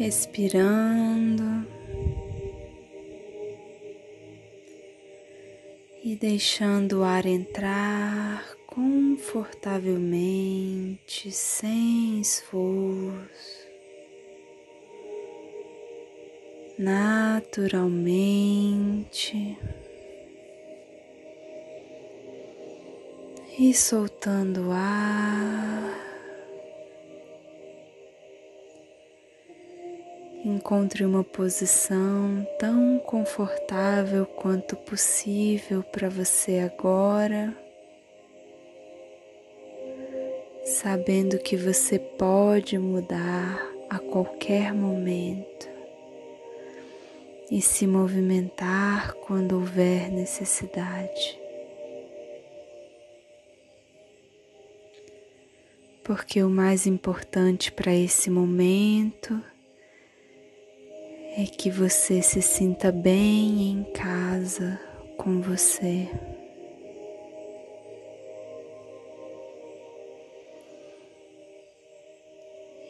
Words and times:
respirando 0.00 1.44
e 6.02 6.16
deixando 6.16 7.00
o 7.00 7.04
ar 7.04 7.26
entrar 7.26 8.56
confortavelmente, 8.66 11.30
sem 11.30 12.18
esforço, 12.18 13.68
naturalmente. 16.78 19.58
E 23.58 23.74
soltando 23.74 24.68
o 24.68 24.72
ar. 24.72 26.09
Encontre 30.42 31.04
uma 31.04 31.22
posição 31.22 32.46
tão 32.58 32.98
confortável 32.98 34.24
quanto 34.24 34.74
possível 34.74 35.82
para 35.82 36.08
você 36.08 36.60
agora, 36.60 37.54
sabendo 40.64 41.38
que 41.38 41.58
você 41.58 41.98
pode 41.98 42.78
mudar 42.78 43.60
a 43.90 43.98
qualquer 43.98 44.72
momento 44.72 45.68
e 47.50 47.60
se 47.60 47.86
movimentar 47.86 49.12
quando 49.26 49.56
houver 49.56 50.10
necessidade. 50.10 51.38
Porque 56.02 56.42
o 56.42 56.48
mais 56.48 56.86
importante 56.86 57.70
para 57.70 57.94
esse 57.94 58.30
momento 58.30 59.49
é 61.36 61.44
que 61.44 61.70
você 61.70 62.20
se 62.20 62.42
sinta 62.42 62.90
bem 62.90 63.70
em 63.70 63.84
casa 63.92 64.78
com 65.16 65.40
você. 65.40 66.08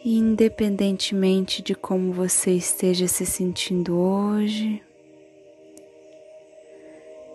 Independentemente 0.03 1.63
de 1.63 1.75
como 1.75 2.13
você 2.13 2.53
esteja 2.53 3.07
se 3.07 3.27
sentindo 3.27 3.99
hoje, 3.99 4.83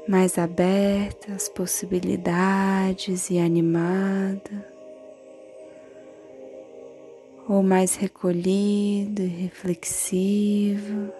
mais 0.07 0.39
aberta 0.39 1.33
às 1.33 1.47
possibilidades 1.47 3.29
e 3.29 3.37
animada 3.37 4.74
ou 7.47 7.61
mais 7.61 7.95
recolhido 7.95 9.21
e 9.21 9.27
reflexivo. 9.27 11.11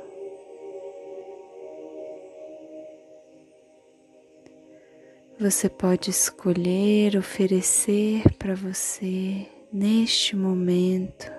Você 5.39 5.67
pode 5.67 6.09
escolher 6.09 7.17
oferecer 7.17 8.23
para 8.39 8.55
você 8.55 9.45
neste 9.71 10.35
momento 10.35 11.29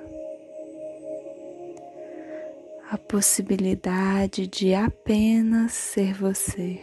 a 2.91 2.99
possibilidade 2.99 4.47
de 4.47 4.75
apenas 4.75 5.73
ser 5.73 6.15
você. 6.15 6.81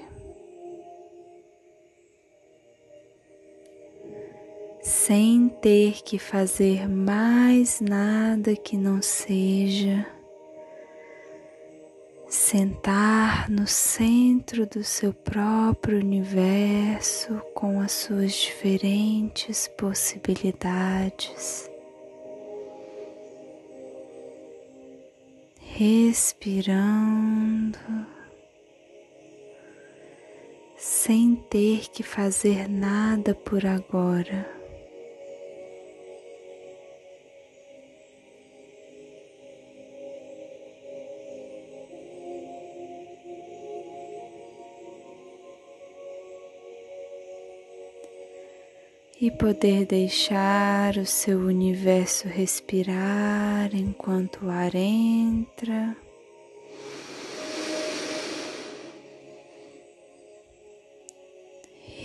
Sem 5.05 5.49
ter 5.49 6.01
que 6.01 6.17
fazer 6.17 6.87
mais 6.87 7.81
nada 7.81 8.55
que 8.55 8.77
não 8.77 9.01
seja 9.01 10.05
sentar 12.29 13.49
no 13.49 13.67
centro 13.67 14.65
do 14.65 14.81
seu 14.81 15.11
próprio 15.11 15.99
universo 15.99 17.35
com 17.53 17.81
as 17.81 17.91
suas 17.91 18.31
diferentes 18.31 19.67
possibilidades. 19.77 21.69
Respirando, 25.59 26.47
sem 30.77 31.35
ter 31.49 31.89
que 31.89 32.03
fazer 32.03 32.69
nada 32.69 33.35
por 33.35 33.65
agora. 33.65 34.62
E 49.23 49.31
poder 49.31 49.85
deixar 49.85 50.97
o 50.97 51.05
seu 51.05 51.39
universo 51.39 52.27
respirar 52.27 53.73
enquanto 53.73 54.45
o 54.45 54.49
ar 54.49 54.75
entra. 54.75 55.95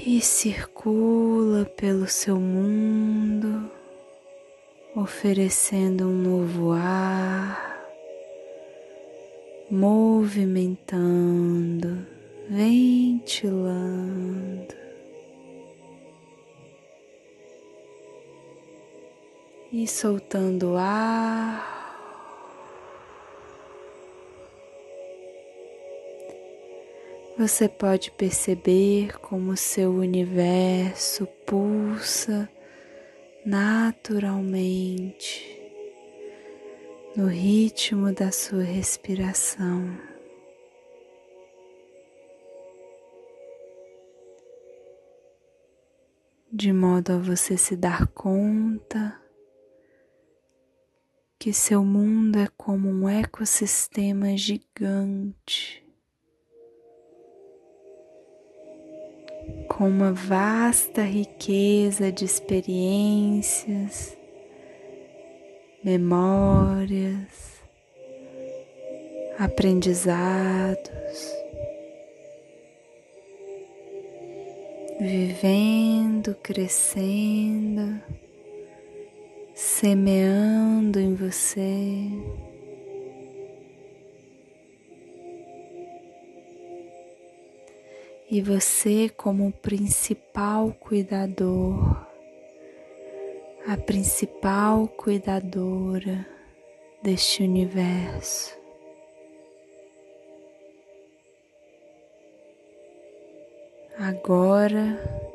E 0.07 0.21
circula 0.21 1.65
pelo 1.65 2.07
seu 2.07 2.39
mundo, 2.39 3.69
oferecendo 4.95 6.05
um 6.05 6.15
novo 6.15 6.71
ar, 6.71 7.85
movimentando, 9.69 12.07
ventilando. 12.49 14.78
E 19.73 19.87
soltando 19.87 20.73
o 20.73 20.77
ar. 20.77 21.79
Você 27.39 27.69
pode 27.69 28.11
perceber 28.11 29.19
como 29.21 29.57
seu 29.57 29.93
universo 29.93 31.27
pulsa 31.47 32.49
naturalmente 33.47 35.57
no 37.15 37.27
ritmo 37.27 38.13
da 38.13 38.33
sua 38.33 38.63
respiração. 38.63 39.97
De 46.51 46.73
modo 46.73 47.13
a 47.13 47.19
você 47.19 47.57
se 47.57 47.77
dar 47.77 48.09
conta 48.09 49.28
que 51.39 51.53
seu 51.53 51.85
mundo 51.85 52.37
é 52.41 52.49
como 52.57 52.89
um 52.89 53.09
ecossistema 53.09 54.37
gigante, 54.37 55.87
com 59.69 59.89
uma 59.89 60.13
vasta 60.13 61.03
riqueza 61.03 62.11
de 62.11 62.25
experiências, 62.25 64.19
memórias, 65.85 67.63
aprendizados, 69.39 70.89
vivendo, 74.99 76.35
crescendo 76.43 78.03
semeando 79.59 81.01
em 81.01 81.17
você. 81.17 82.07
E 88.31 88.41
você, 88.41 89.09
como 89.09 89.51
principal 89.51 90.73
cuidador, 90.79 92.07
a 93.67 93.77
principal 93.77 94.87
cuidadora 94.87 96.25
deste 97.03 97.43
universo. 97.43 98.57
Agora 103.99 105.28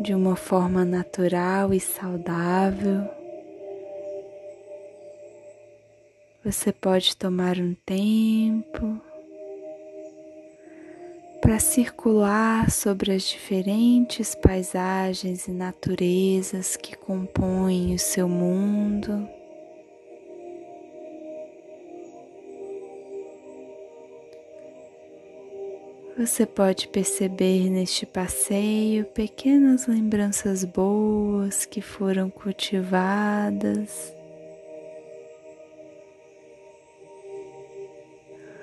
de 0.00 0.14
uma 0.14 0.36
forma 0.36 0.84
natural 0.84 1.72
e 1.72 1.80
saudável. 1.80 3.08
Você 6.44 6.72
pode 6.72 7.16
tomar 7.16 7.58
um 7.58 7.74
tempo 7.86 9.00
para 11.40 11.58
circular 11.58 12.70
sobre 12.70 13.12
as 13.12 13.22
diferentes 13.22 14.34
paisagens 14.34 15.46
e 15.46 15.50
naturezas 15.50 16.76
que 16.76 16.96
compõem 16.96 17.94
o 17.94 17.98
seu 17.98 18.28
mundo. 18.28 19.28
Você 26.16 26.46
pode 26.46 26.86
perceber 26.86 27.68
neste 27.68 28.06
passeio 28.06 29.04
pequenas 29.04 29.88
lembranças 29.88 30.64
boas 30.64 31.66
que 31.66 31.80
foram 31.80 32.30
cultivadas, 32.30 34.14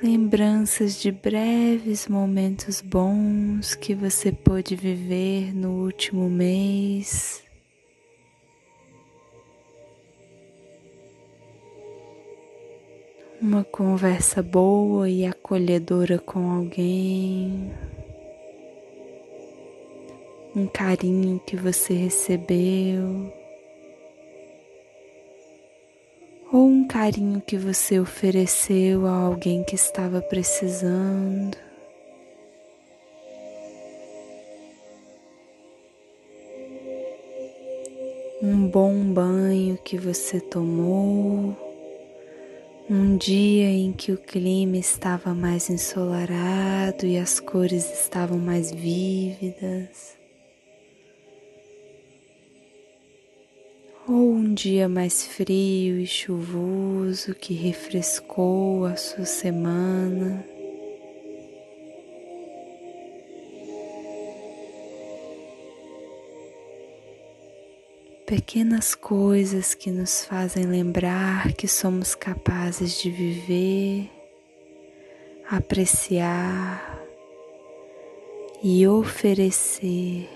lembranças 0.02 1.02
de 1.02 1.12
breves 1.12 2.08
momentos 2.08 2.80
bons 2.80 3.76
que 3.76 3.94
você 3.94 4.32
pôde 4.32 4.74
viver 4.74 5.54
no 5.54 5.84
último 5.84 6.30
mês. 6.30 7.44
Uma 13.42 13.64
conversa 13.64 14.44
boa 14.44 15.10
e 15.10 15.26
acolhedora 15.26 16.20
com 16.20 16.52
alguém, 16.52 17.72
um 20.56 20.68
carinho 20.68 21.40
que 21.40 21.58
você 21.58 21.96
recebeu, 21.96 23.34
ou 26.54 26.68
um 26.68 26.88
carinho 26.88 27.42
que 27.42 27.58
você 27.58 28.00
ofereceu 28.00 29.08
a 29.08 29.12
alguém 29.12 29.64
que 29.64 29.74
estava 29.74 30.22
precisando. 30.22 31.58
Um 38.44 38.68
bom 38.68 39.04
banho 39.14 39.80
que 39.84 39.98
você 39.98 40.40
tomou 40.40 41.71
um 42.94 43.16
dia 43.16 43.70
em 43.70 43.94
que 43.94 44.12
o 44.12 44.18
clima 44.18 44.76
estava 44.76 45.34
mais 45.34 45.70
ensolarado 45.70 47.06
e 47.06 47.18
as 47.18 47.40
cores 47.40 47.90
estavam 47.90 48.38
mais 48.38 48.70
vívidas. 48.70 50.18
Ou 54.06 54.34
um 54.34 54.54
dia 54.54 54.90
mais 54.90 55.26
frio 55.26 56.02
e 56.02 56.06
chuvoso 56.06 57.34
que 57.34 57.54
refrescou 57.54 58.84
a 58.84 58.98
sua 58.98 59.24
semana. 59.24 60.44
Pequenas 68.32 68.96
coisas 68.96 69.74
que 69.74 69.92
nos 69.92 70.24
fazem 70.24 70.64
lembrar 70.64 71.52
que 71.52 71.68
somos 71.68 72.16
capazes 72.16 73.02
de 73.02 73.12
viver, 73.12 74.10
apreciar 75.50 76.98
e 78.64 78.88
oferecer 78.88 80.30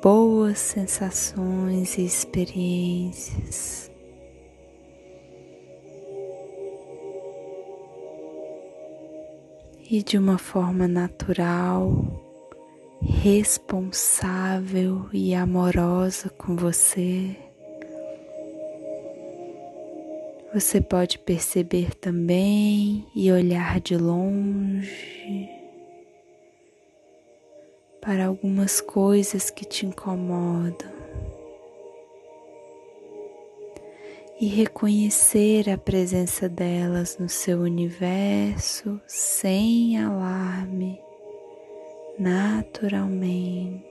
boas 0.00 0.60
sensações 0.60 1.98
e 1.98 2.04
experiências. 2.04 3.90
E 9.90 10.04
de 10.04 10.16
uma 10.16 10.38
forma 10.38 10.86
natural, 10.86 12.23
responsável 13.06 15.08
e 15.12 15.34
amorosa 15.34 16.30
com 16.30 16.56
você. 16.56 17.36
Você 20.52 20.80
pode 20.80 21.18
perceber 21.18 21.94
também 21.94 23.06
e 23.14 23.30
olhar 23.30 23.80
de 23.80 23.96
longe 23.96 25.48
para 28.00 28.26
algumas 28.26 28.80
coisas 28.80 29.50
que 29.50 29.64
te 29.64 29.86
incomodam 29.86 30.92
e 34.40 34.46
reconhecer 34.46 35.70
a 35.70 35.78
presença 35.78 36.48
delas 36.48 37.16
no 37.18 37.28
seu 37.28 37.60
universo 37.60 39.00
sem 39.06 39.98
alarme 39.98 41.00
naturalmente. 42.18 43.84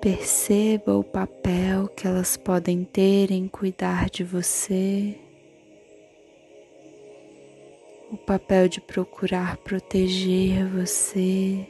Perceba 0.00 0.96
o 0.96 1.04
papel 1.04 1.86
que 1.88 2.06
elas 2.06 2.36
podem 2.36 2.84
ter 2.84 3.30
em 3.30 3.46
cuidar 3.46 4.10
de 4.10 4.24
você, 4.24 5.16
o 8.10 8.16
papel 8.16 8.68
de 8.68 8.80
procurar 8.80 9.58
proteger 9.58 10.66
você, 10.66 11.64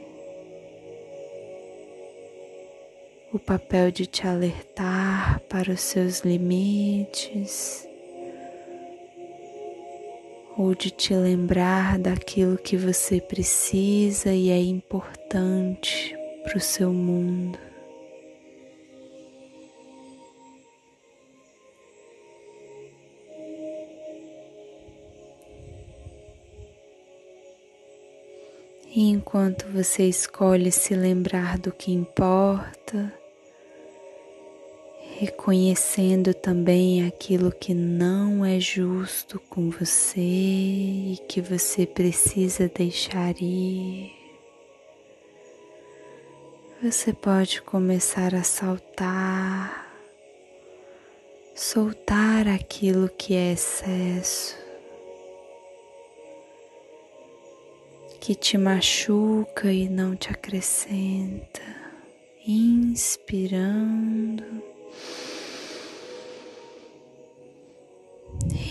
o 3.31 3.37
papel 3.37 3.91
de 3.91 4.07
te 4.07 4.25
alertar 4.25 5.39
para 5.41 5.71
os 5.71 5.81
seus 5.81 6.21
limites 6.21 7.87
ou 10.57 10.75
de 10.75 10.91
te 10.91 11.13
lembrar 11.13 11.97
daquilo 11.97 12.57
que 12.57 12.77
você 12.77 13.19
precisa 13.19 14.31
e 14.33 14.49
é 14.49 14.61
importante 14.61 16.15
para 16.43 16.57
o 16.57 16.61
seu 16.61 16.93
mundo. 16.93 17.57
E 28.95 29.09
enquanto 29.09 29.65
você 29.69 30.07
escolhe 30.07 30.71
se 30.71 30.93
lembrar 30.93 31.57
do 31.57 31.71
que 31.71 31.91
importa, 31.91 33.11
reconhecendo 35.23 36.33
também 36.33 37.07
aquilo 37.07 37.49
que 37.49 37.73
não 37.73 38.43
é 38.43 38.59
justo 38.59 39.39
com 39.49 39.69
você 39.69 40.19
e 40.19 41.17
que 41.29 41.39
você 41.39 41.85
precisa 41.85 42.67
deixar 42.67 43.33
ir. 43.41 44.11
Você 46.81 47.13
pode 47.13 47.61
começar 47.61 48.35
a 48.35 48.43
saltar, 48.43 49.87
soltar 51.55 52.45
aquilo 52.49 53.07
que 53.07 53.33
é 53.33 53.53
excesso, 53.53 54.57
que 58.19 58.35
te 58.35 58.57
machuca 58.57 59.71
e 59.71 59.87
não 59.87 60.17
te 60.17 60.29
acrescenta, 60.29 61.61
inspirando. 62.45 64.43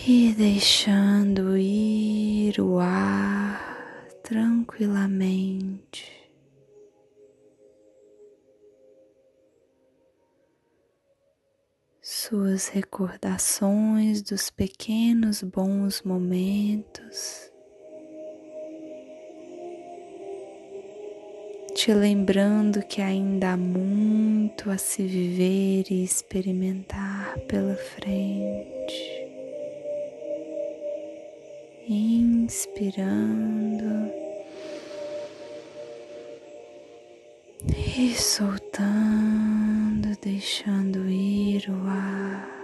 E 0.06 0.32
deixando 0.32 1.56
ir 1.56 2.60
o 2.60 2.78
ar 2.80 4.08
tranquilamente. 4.22 6.10
Suas 12.00 12.66
recordações 12.68 14.22
dos 14.22 14.50
pequenos 14.50 15.42
bons 15.42 16.02
momentos, 16.02 17.51
te 21.84 21.92
lembrando 21.92 22.80
que 22.86 23.02
ainda 23.02 23.54
há 23.54 23.56
muito 23.56 24.70
a 24.70 24.78
se 24.78 25.02
viver 25.02 25.86
e 25.90 26.04
experimentar 26.04 27.36
pela 27.48 27.74
frente 27.74 29.26
inspirando 31.88 34.12
e 37.96 38.14
soltando, 38.14 40.16
deixando 40.22 41.10
ir 41.10 41.68
o 41.68 41.88
ar. 41.88 42.61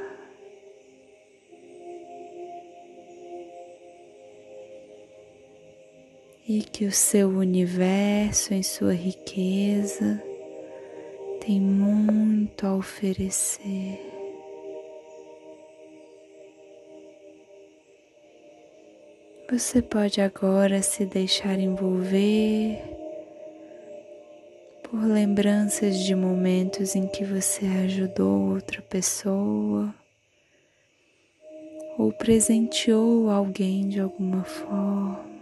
E 6.50 6.62
que 6.62 6.86
o 6.86 6.92
seu 6.92 7.28
universo, 7.28 8.54
em 8.54 8.62
sua 8.62 8.94
riqueza, 8.94 10.18
tem 11.44 11.60
muito 11.60 12.66
a 12.66 12.74
oferecer. 12.74 14.00
Você 19.52 19.82
pode 19.82 20.22
agora 20.22 20.80
se 20.80 21.04
deixar 21.04 21.58
envolver 21.58 22.82
por 24.84 25.04
lembranças 25.04 25.98
de 25.98 26.14
momentos 26.14 26.96
em 26.96 27.06
que 27.06 27.24
você 27.24 27.66
ajudou 27.84 28.54
outra 28.54 28.80
pessoa 28.80 29.94
ou 31.98 32.10
presenteou 32.10 33.28
alguém 33.28 33.86
de 33.86 34.00
alguma 34.00 34.44
forma. 34.44 35.37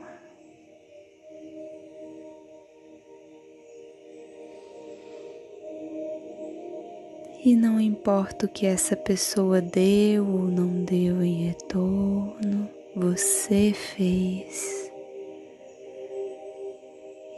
E 7.46 7.54
não 7.54 7.80
importa 7.80 8.46
o 8.46 8.48
que 8.48 8.66
essa 8.66 8.96
pessoa 8.96 9.60
deu 9.60 10.26
ou 10.26 10.42
não 10.48 10.82
deu 10.82 11.22
em 11.22 11.44
retorno, 11.44 12.68
você 12.92 13.72
fez. 13.72 14.90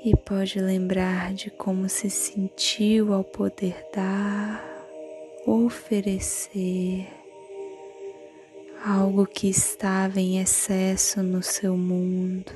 E 0.03 0.17
pode 0.17 0.59
lembrar 0.61 1.35
de 1.35 1.51
como 1.51 1.91
se 1.91 2.09
sentiu 2.09 3.13
ao 3.13 3.23
poder 3.23 3.85
dar, 3.95 4.65
oferecer 5.45 7.07
algo 8.83 9.27
que 9.27 9.51
estava 9.51 10.19
em 10.19 10.41
excesso 10.41 11.23
no 11.23 11.43
seu 11.43 11.77
mundo. 11.77 12.51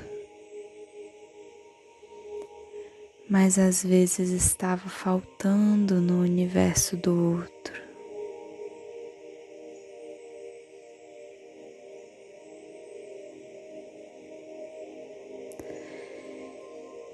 Mas 3.33 3.57
às 3.57 3.83
vezes 3.83 4.29
estava 4.29 4.87
faltando 4.87 5.99
no 5.99 6.21
universo 6.21 6.95
do 6.95 7.33
outro. 7.33 7.73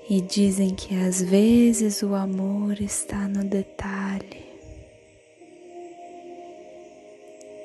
E 0.10 0.20
dizem 0.20 0.76
que 0.76 0.94
às 0.94 1.22
vezes 1.22 2.04
o 2.04 2.14
amor 2.14 2.82
está 2.82 3.26
no 3.26 3.46
detalhe. 3.46 4.44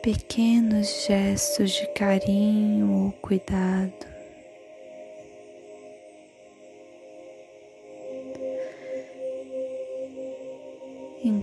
Pequenos 0.00 1.06
gestos 1.08 1.72
de 1.72 1.88
carinho 1.88 3.06
ou 3.06 3.12
cuidado. 3.20 4.13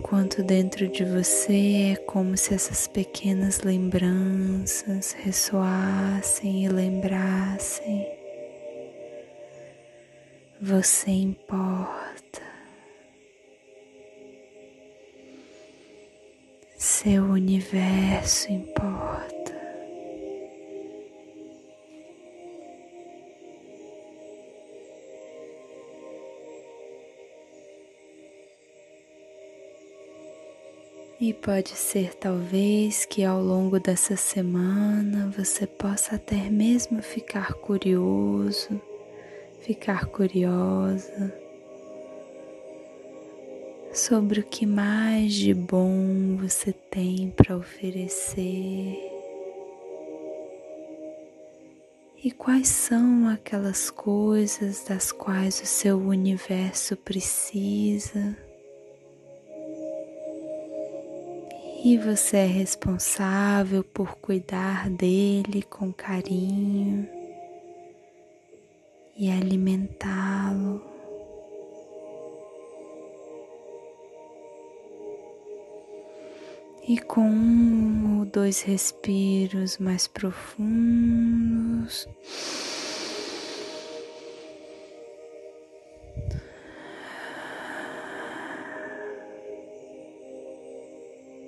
Enquanto 0.02 0.42
dentro 0.42 0.88
de 0.88 1.06
você 1.06 1.94
é 1.94 1.96
como 1.96 2.36
se 2.36 2.56
essas 2.56 2.88
pequenas 2.88 3.62
lembranças 3.62 5.12
ressoassem 5.12 6.66
e 6.66 6.68
lembrassem. 6.68 8.08
Você 10.60 11.12
importa. 11.12 12.42
Seu 16.76 17.24
universo 17.26 18.52
importa. 18.52 19.41
E 31.22 31.36
pode 31.36 31.70
ser 31.70 32.16
talvez 32.16 33.06
que 33.06 33.24
ao 33.24 33.40
longo 33.40 33.80
dessa 33.80 34.16
semana 34.16 35.32
você 35.38 35.68
possa 35.68 36.16
até 36.16 36.50
mesmo 36.50 37.00
ficar 37.04 37.54
curioso, 37.54 38.82
ficar 39.60 40.08
curiosa 40.08 41.32
sobre 43.94 44.40
o 44.40 44.44
que 44.44 44.66
mais 44.66 45.36
de 45.36 45.54
bom 45.54 46.38
você 46.38 46.74
tem 46.74 47.30
para 47.30 47.56
oferecer 47.56 48.98
e 52.24 52.32
quais 52.32 52.68
são 52.68 53.28
aquelas 53.30 53.92
coisas 53.92 54.84
das 54.86 55.12
quais 55.12 55.62
o 55.62 55.68
seu 55.68 56.00
universo 56.00 56.98
precisa. 56.98 58.36
E 61.84 61.98
você 61.98 62.38
é 62.38 62.46
responsável 62.46 63.84
por 63.84 64.16
cuidar 64.18 64.88
dele 64.88 65.64
com 65.64 65.92
carinho 65.92 67.10
e 69.18 69.32
alimentá-lo. 69.32 70.84
E 76.88 77.00
com 77.00 77.22
um 77.22 78.20
ou 78.20 78.26
dois 78.26 78.62
respiros 78.62 79.78
mais 79.80 80.08
profundos, 80.08 80.68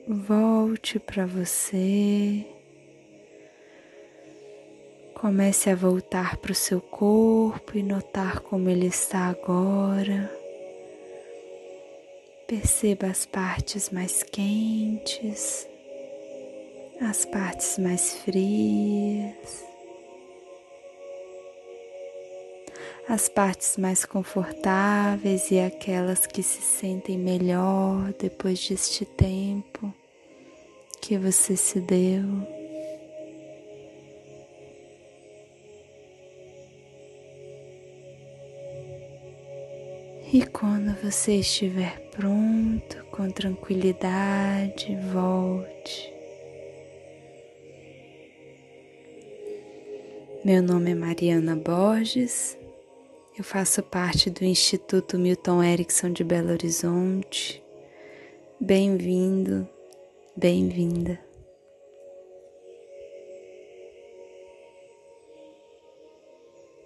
volte 0.08 1.00
para 1.00 1.26
você. 1.26 2.46
Comece 5.14 5.70
a 5.70 5.76
voltar 5.76 6.38
para 6.38 6.52
o 6.52 6.56
seu 6.56 6.82
corpo 6.82 7.78
e 7.78 7.84
notar 7.84 8.42
como 8.42 8.70
ele 8.70 8.88
está 8.88 9.28
agora. 9.28 10.30
Perceba 12.46 13.08
as 13.08 13.26
partes 13.26 13.90
mais 13.90 14.22
quentes, 14.22 15.68
as 17.02 17.26
partes 17.26 17.78
mais 17.78 18.16
frias, 18.16 19.64
as 23.08 23.28
partes 23.28 23.78
mais 23.78 24.06
confortáveis 24.06 25.52
e 25.52 25.60
aquelas 25.60 26.26
que 26.26 26.42
se 26.42 26.62
sentem 26.62 27.18
melhor 27.18 28.14
depois 28.20 28.68
deste 28.68 29.06
tempo 29.06 29.94
que 31.02 31.18
você 31.18 31.58
se 31.58 31.82
deu. 31.82 32.24
E 40.32 40.44
quando 40.48 40.96
você 41.04 41.36
estiver 41.36 42.10
pronto, 42.10 43.04
com 43.12 43.30
tranquilidade, 43.30 44.98
volte. 45.14 46.12
Meu 50.44 50.64
nome 50.64 50.92
é 50.92 50.96
Mariana 50.96 51.56
Borges, 51.56 52.58
eu 53.38 53.44
faço 53.44 53.82
parte 53.82 54.30
do 54.30 54.44
Instituto 54.44 55.18
Milton 55.18 55.64
Erickson 55.64 56.12
de 56.12 56.24
Belo 56.24 56.52
Horizonte. 56.52 57.64
Bem-vindo 58.60 59.68
Bem-vinda. 60.36 61.20